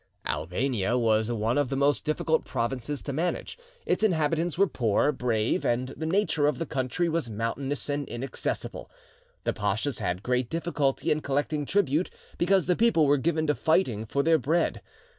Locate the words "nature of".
6.07-6.57